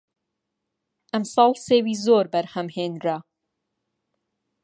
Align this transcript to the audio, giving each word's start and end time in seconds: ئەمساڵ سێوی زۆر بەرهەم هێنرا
ئەمساڵ 1.11 1.51
سێوی 1.65 1.95
زۆر 2.05 2.25
بەرهەم 2.33 2.67
هێنرا 2.77 3.17